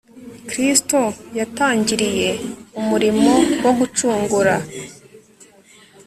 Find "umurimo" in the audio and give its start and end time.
2.79-3.31